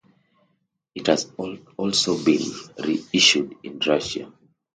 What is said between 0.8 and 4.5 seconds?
It has also been reissued in Russia.